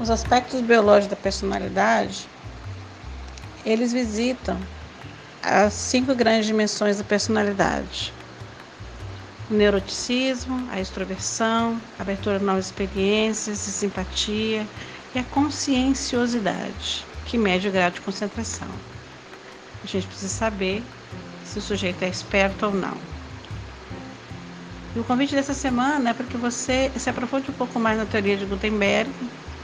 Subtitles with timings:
[0.00, 2.26] Os aspectos biológicos da personalidade,
[3.66, 4.58] eles visitam
[5.42, 8.14] as cinco grandes dimensões da personalidade.
[9.50, 14.66] O neuroticismo, a extroversão, a abertura a novas experiências, a simpatia
[15.14, 18.70] e a conscienciosidade, que mede o grau de concentração.
[19.84, 20.82] A gente precisa saber
[21.44, 22.96] se o sujeito é esperto ou não.
[24.96, 28.06] E o convite dessa semana é para que você se aprofunde um pouco mais na
[28.06, 29.12] teoria de Gutenberg,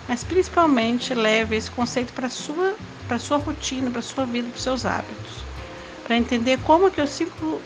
[0.08, 2.76] mas principalmente leve esse conceito para sua,
[3.08, 5.44] para sua rotina, para sua vida, para seus hábitos,
[6.04, 7.60] para entender como que os cinco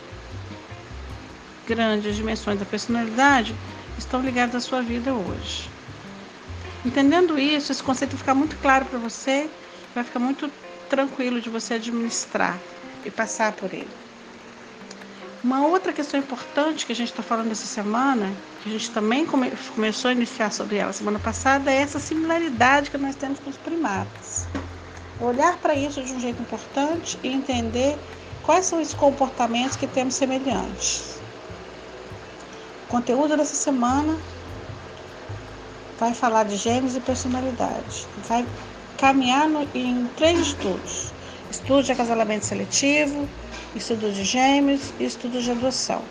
[1.67, 3.55] grandes dimensões da personalidade
[3.97, 5.71] estão ligadas à sua vida hoje.
[6.85, 9.51] Entendendo isso, esse conceito vai ficar muito claro para você,
[9.95, 10.51] vai ficar muito
[10.89, 12.59] tranquilo de você administrar
[13.05, 14.10] e passar por ele.
[15.43, 18.31] Uma outra questão importante que a gente está falando essa semana,
[18.63, 22.91] que a gente também come, começou a iniciar sobre ela semana passada, é essa similaridade
[22.91, 24.47] que nós temos com os primatas.
[25.19, 27.97] Olhar para isso de um jeito importante e entender
[28.43, 31.19] quais são os comportamentos que temos semelhantes.
[32.85, 34.19] O conteúdo dessa semana
[35.99, 38.07] vai falar de gêmeos e personalidade.
[38.29, 38.45] Vai
[38.99, 41.15] caminhar no, em três estudos:
[41.51, 43.27] estudo de acasalamento seletivo,
[43.75, 46.03] estudo de gêmeos e estudo de adoção.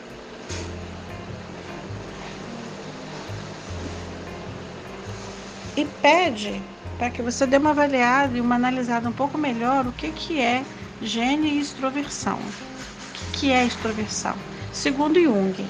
[5.76, 6.62] E pede
[6.98, 10.42] para que você dê uma avaliada e uma analisada um pouco melhor o que, que
[10.42, 10.64] é
[11.02, 12.38] gene e extroversão.
[12.38, 14.36] O que, que é extroversão?
[14.74, 15.66] Segundo Jung,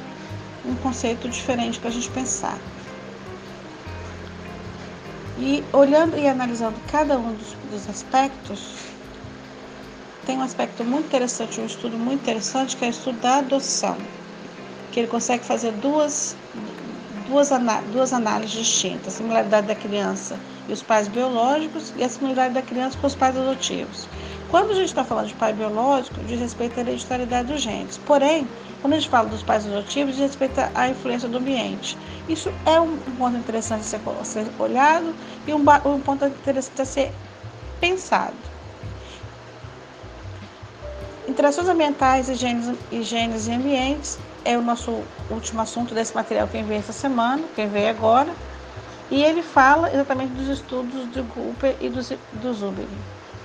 [0.65, 2.57] um conceito diferente para a gente pensar.
[5.37, 8.75] E olhando e analisando cada um dos, dos aspectos,
[10.29, 13.97] tem um aspecto muito interessante, um estudo muito interessante, que é o estudo da adoção,
[14.91, 16.37] que ele consegue fazer duas,
[17.27, 17.49] duas,
[17.91, 22.61] duas análises distintas, a similaridade da criança e os pais biológicos e a similaridade da
[22.61, 24.07] criança com os pais adotivos.
[24.51, 27.97] Quando a gente está falando de pai biológico, diz respeito à hereditariedade dos genes.
[27.97, 28.47] Porém,
[28.81, 31.97] quando a gente fala dos pais adotivos, diz respeito à influência do ambiente.
[32.27, 35.11] Isso é um ponto interessante a ser, olhado
[35.47, 37.11] e um, um ponto interessante a ser
[37.81, 38.58] pensado.
[41.29, 46.91] Interações ambientais, higiene, e ambientes é o nosso último assunto desse material que veio essa
[46.91, 48.33] semana, que veio agora.
[49.11, 52.01] E ele fala exatamente dos estudos do Cooper e do,
[52.41, 52.87] do Zuber.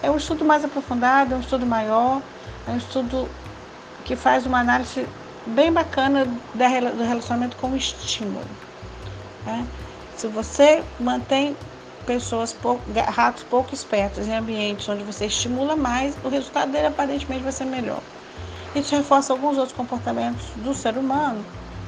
[0.03, 2.23] É um estudo mais aprofundado, é um estudo maior,
[2.67, 3.29] é um estudo
[4.07, 5.07] que faz uma análise
[5.49, 8.47] bem bacana do relacionamento com o estímulo.
[9.45, 9.67] Né?
[10.17, 11.55] Se você mantém
[12.05, 17.43] pessoas pouco, ratos pouco espertos em ambientes onde você estimula mais, o resultado dele aparentemente
[17.43, 18.03] vai ser melhor.
[18.75, 21.45] Isso reforça alguns outros comportamentos do ser humano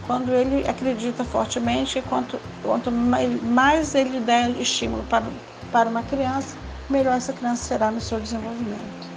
[0.07, 5.27] quando ele acredita fortemente que quanto, quanto mais ele der estímulo para,
[5.73, 6.57] para uma criança,
[6.89, 9.16] melhor essa criança será no seu desenvolvimento.